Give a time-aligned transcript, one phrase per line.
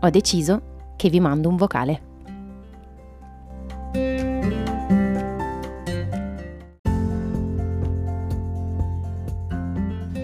[0.00, 2.00] ho deciso che vi mando un vocale.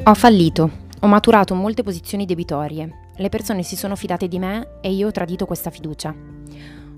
[0.04, 4.90] Ho fallito, ho maturato molte posizioni debitorie, le persone si sono fidate di me e
[4.90, 6.14] io ho tradito questa fiducia.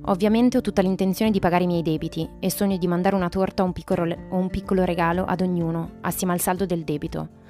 [0.06, 3.62] Ovviamente ho tutta l'intenzione di pagare i miei debiti e sogno di mandare una torta
[3.62, 7.42] o un piccolo, o un piccolo regalo ad ognuno, assieme al saldo del debito.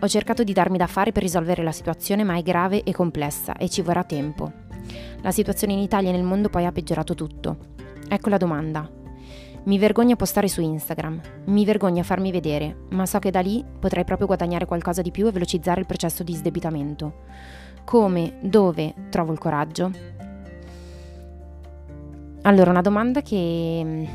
[0.00, 3.56] Ho cercato di darmi da fare per risolvere la situazione, ma è grave e complessa
[3.56, 4.52] e ci vorrà tempo.
[5.22, 7.56] La situazione in Italia e nel mondo poi ha peggiorato tutto.
[8.08, 8.88] Ecco la domanda.
[9.64, 13.40] Mi vergogno a postare su Instagram, mi vergogno a farmi vedere, ma so che da
[13.40, 17.24] lì potrei proprio guadagnare qualcosa di più e velocizzare il processo di sdebitamento.
[17.84, 19.90] Come, dove trovo il coraggio?
[22.42, 24.08] Allora, una domanda che,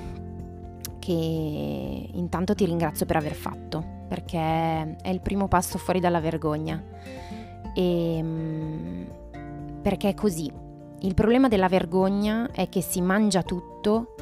[0.98, 6.82] che intanto ti ringrazio per aver fatto, perché è il primo passo fuori dalla vergogna.
[7.74, 8.24] E,
[9.82, 10.52] perché è così.
[11.00, 14.16] Il problema della vergogna è che si mangia tutto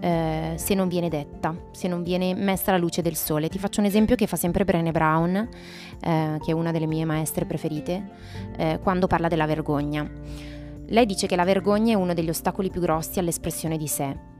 [0.00, 3.48] eh, se non viene detta, se non viene messa alla luce del sole.
[3.48, 7.04] Ti faccio un esempio che fa sempre Brené Brown, eh, che è una delle mie
[7.04, 8.10] maestre preferite,
[8.56, 10.10] eh, quando parla della vergogna.
[10.86, 14.32] Lei dice che la vergogna è uno degli ostacoli più grossi all'espressione di sé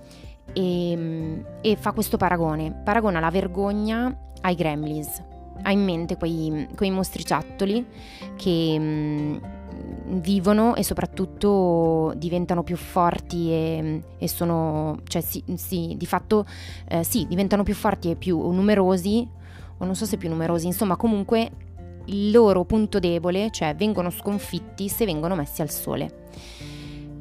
[0.53, 5.23] e, e fa questo paragone, paragona la vergogna ai gremlins,
[5.63, 7.87] ha in mente quei, quei mostriciattoli
[8.37, 16.07] che mh, vivono e soprattutto diventano più forti e, e sono, cioè sì, sì di
[16.07, 16.47] fatto
[16.89, 19.27] eh, sì, diventano più forti e più numerosi,
[19.79, 21.51] o non so se più numerosi, insomma comunque
[22.07, 26.23] il loro punto debole, cioè vengono sconfitti se vengono messi al sole.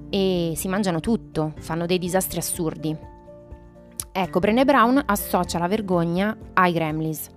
[0.09, 2.95] E si mangiano tutto, fanno dei disastri assurdi.
[4.15, 7.31] Ecco, Brené Brown associa la vergogna ai gremlins.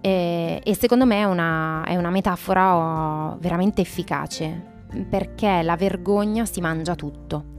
[0.00, 6.46] E, e secondo me è una, è una metafora oh, veramente efficace, perché la vergogna
[6.46, 7.52] si mangia tutto.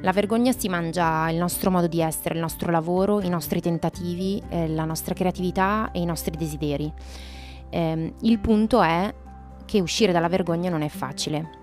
[0.00, 4.42] La vergogna si mangia il nostro modo di essere, il nostro lavoro, i nostri tentativi,
[4.48, 6.92] eh, la nostra creatività e i nostri desideri.
[7.70, 9.14] Eh, il punto è
[9.64, 11.61] che uscire dalla vergogna non è facile,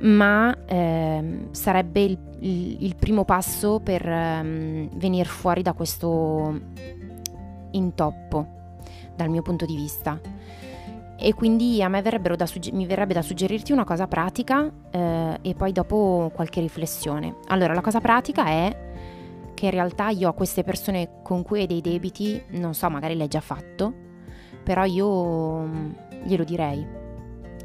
[0.00, 6.60] ma eh, sarebbe il, il, il, primo passo per um, venire fuori da questo
[7.70, 8.46] intoppo
[9.14, 10.20] dal mio punto di vista.
[11.18, 12.02] E quindi a me
[12.44, 17.36] sugge- mi verrebbe da suggerirti una cosa pratica eh, e poi dopo qualche riflessione.
[17.46, 18.84] Allora, la cosa pratica è
[19.54, 23.16] che in realtà io ho queste persone con cui hai dei debiti, non so, magari
[23.16, 23.92] l'hai già fatto,
[24.62, 25.66] però io
[26.24, 27.04] glielo direi.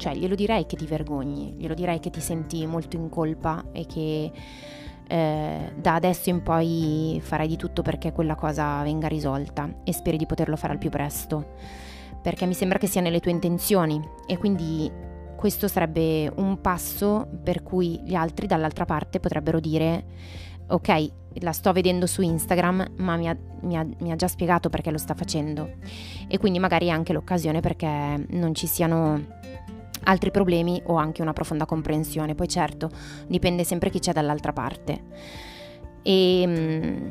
[0.02, 3.86] Cioè, glielo direi che ti vergogni, glielo direi che ti senti molto in colpa e
[3.86, 4.32] che
[5.06, 10.16] eh, da adesso in poi farai di tutto perché quella cosa venga risolta e speri
[10.16, 11.52] di poterlo fare al più presto,
[12.20, 14.90] perché mi sembra che sia nelle tue intenzioni e quindi
[15.36, 20.04] questo sarebbe un passo per cui gli altri dall'altra parte potrebbero dire
[20.66, 24.68] ok, la sto vedendo su Instagram, ma mi ha, mi, ha, mi ha, già spiegato
[24.68, 25.74] perché lo sta facendo.
[26.26, 27.86] E quindi magari è anche l'occasione perché
[28.30, 29.40] non ci siano
[30.04, 32.34] altri problemi o anche una profonda comprensione.
[32.34, 32.90] Poi certo,
[33.26, 35.00] dipende sempre chi c'è dall'altra parte.
[36.02, 37.10] E mm,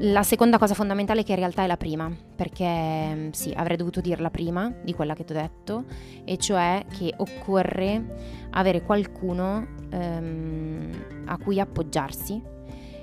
[0.00, 4.00] la seconda cosa fondamentale che in realtà è la prima, perché mm, sì, avrei dovuto
[4.00, 5.84] dirla prima di quella che ti ho detto,
[6.24, 10.90] e cioè che occorre avere qualcuno um,
[11.26, 12.42] a cui appoggiarsi,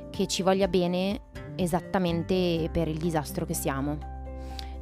[0.10, 1.22] che ci voglia bene
[1.56, 4.13] esattamente per il disastro che siamo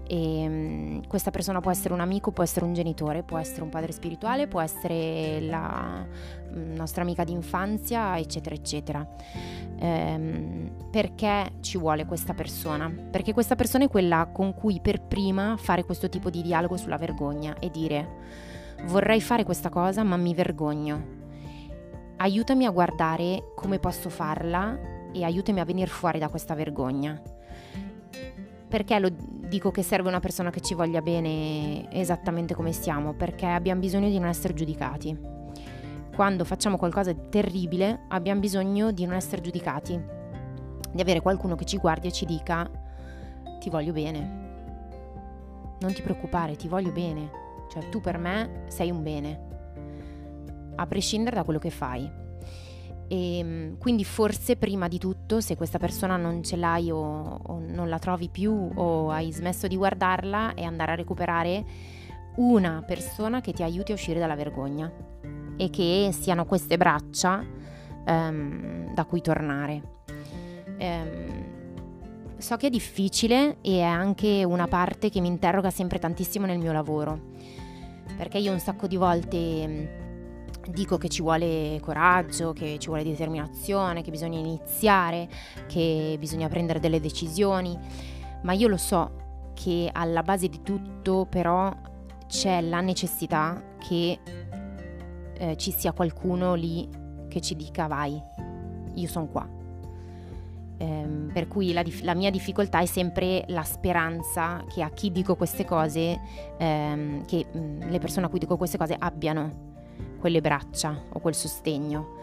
[0.08, 3.70] e um, questa persona può essere un amico, può essere un genitore, può essere un
[3.70, 6.06] padre spirituale, può essere la
[6.54, 9.08] mm, nostra amica d'infanzia, eccetera, eccetera.
[9.80, 12.90] Um, perché ci vuole questa persona?
[12.90, 16.98] Perché questa persona è quella con cui per prima fare questo tipo di dialogo sulla
[16.98, 18.20] vergogna e dire
[18.84, 21.20] vorrei fare questa cosa ma mi vergogno.
[22.18, 24.78] Aiutami a guardare come posso farla
[25.12, 27.20] e aiutami a venire fuori da questa vergogna.
[28.72, 33.14] Perché lo dico che serve una persona che ci voglia bene esattamente come siamo?
[33.14, 35.14] Perché abbiamo bisogno di non essere giudicati.
[36.16, 40.02] Quando facciamo qualcosa di terribile abbiamo bisogno di non essere giudicati,
[40.90, 42.72] di avere qualcuno che ci guardi e ci dica
[43.60, 44.40] ti voglio bene.
[45.82, 47.30] Non ti preoccupare, ti voglio bene.
[47.70, 49.40] Cioè tu per me sei un bene,
[50.78, 52.10] a prescindere da quello che fai.
[53.12, 57.60] E ehm, quindi forse prima di tutto, se questa persona non ce l'hai o, o
[57.60, 61.66] non la trovi più o hai smesso di guardarla, è andare a recuperare
[62.38, 64.90] una persona che ti aiuti a uscire dalla vergogna
[65.58, 67.46] e che siano queste braccia
[68.06, 69.82] um, da cui tornare.
[70.80, 76.46] Um, so che è difficile e è anche una parte che mi interroga sempre tantissimo
[76.46, 77.20] nel mio lavoro,
[78.16, 80.00] perché io un sacco di volte
[80.70, 85.30] dico che ci vuole coraggio, che ci vuole determinazione, che bisogna iniziare,
[85.68, 87.78] che bisogna prendere delle decisioni,
[88.44, 91.72] ma io lo so che alla base di tutto però
[92.28, 94.20] c'è la necessità che
[95.34, 96.88] eh, ci sia qualcuno lì
[97.28, 98.22] che ci dica vai,
[98.94, 99.60] io sono qua.
[100.78, 105.36] Ehm, per cui la, la, mia difficoltà è sempre la speranza che a chi dico
[105.36, 106.20] queste cose,
[106.58, 109.70] ehm, che mh, mm, le persone a cui dico queste cose abbiano
[110.22, 112.16] quelle braccia o quel sostegno.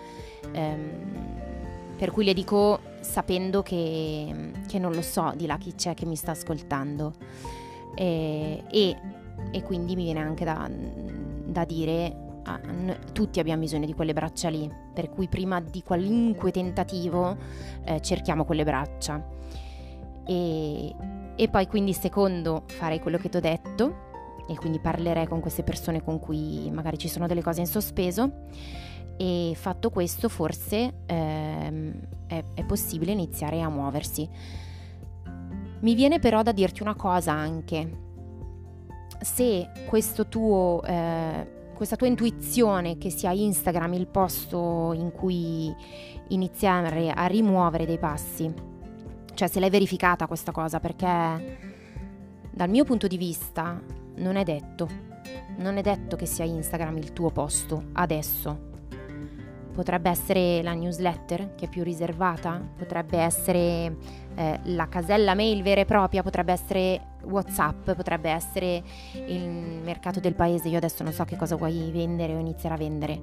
[0.53, 5.93] Ehm, per cui le dico sapendo che, che, non lo so di là chi c'è
[5.93, 7.13] che mi sta ascoltando.
[7.95, 8.97] E, e,
[9.51, 12.59] e quindi mi viene anche da, da dire Ah,
[13.13, 17.37] tutti abbiamo bisogno di quelle braccia lì, per cui prima di qualunque tentativo
[17.85, 19.23] eh, cerchiamo quelle braccia.
[20.25, 20.95] E,
[21.37, 24.08] e, poi quindi secondo farei quello che ti ho detto,
[24.49, 28.47] e quindi parlerei con queste persone con cui magari ci sono delle cose in sospeso
[29.19, 31.93] e fatto questo forse ehm,
[32.27, 34.29] è, è, possibile iniziare a muoversi.
[35.81, 37.99] Mi viene però da dirti una cosa anche,
[39.21, 39.69] se
[40.29, 45.75] tuo, eh, questa tua intuizione che sia Instagram il posto in cui
[46.29, 48.53] iniziare a rimuovere dei passi,
[49.35, 51.59] cioè se l'hai verificata questa cosa perché
[52.51, 53.81] dal mio punto di vista
[54.19, 54.89] non è detto.
[55.57, 58.67] Non è detto che sia Instagram il tuo posto adesso.
[59.73, 63.97] Potrebbe essere la newsletter che è più riservata, potrebbe essere
[64.35, 68.83] eh, la casella mail vera e propria, potrebbe essere WhatsApp, potrebbe essere
[69.27, 70.69] il mercato del paese.
[70.69, 73.21] Io adesso non so che cosa vuoi vendere o iniziare a vendere.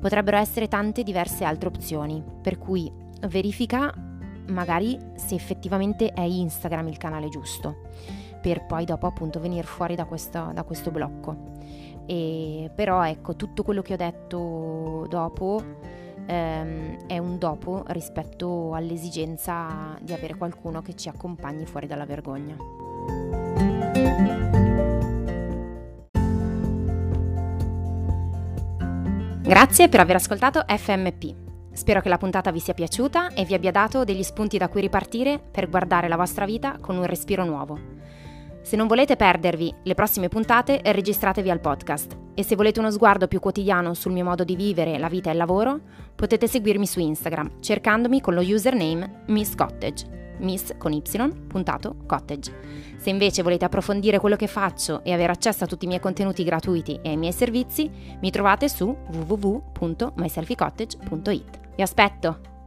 [0.00, 2.90] Potrebbero essere tante diverse altre opzioni, per cui
[3.26, 3.92] verifica
[4.46, 7.76] magari se effettivamente è Instagram il canale giusto
[8.40, 11.48] per poi dopo appunto venire fuori da, questa, da questo blocco.
[12.06, 15.62] E, però ecco, tutto quello che ho detto dopo
[16.26, 22.56] ehm, è un dopo rispetto all'esigenza di avere qualcuno che ci accompagni fuori dalla vergogna.
[29.42, 31.34] Grazie per aver ascoltato FMP.
[31.72, 34.80] Spero che la puntata vi sia piaciuta e vi abbia dato degli spunti da cui
[34.80, 37.99] ripartire per guardare la vostra vita con un respiro nuovo.
[38.62, 43.26] Se non volete perdervi le prossime puntate, registratevi al podcast e se volete uno sguardo
[43.26, 45.80] più quotidiano sul mio modo di vivere la vita e il lavoro,
[46.14, 50.18] potete seguirmi su Instagram cercandomi con lo username Miss Cottage.
[50.40, 51.02] Miss con y,
[51.48, 52.52] puntato, cottage.
[52.96, 56.44] Se invece volete approfondire quello che faccio e avere accesso a tutti i miei contenuti
[56.44, 57.90] gratuiti e ai miei servizi,
[58.20, 61.60] mi trovate su www.myselfycottage.it.
[61.76, 62.59] Vi aspetto!